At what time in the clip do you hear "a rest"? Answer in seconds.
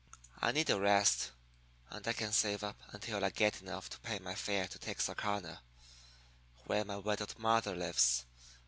0.71-1.29